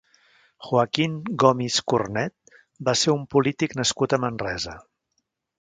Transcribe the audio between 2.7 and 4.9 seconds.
va ser un polític nascut a Manresa.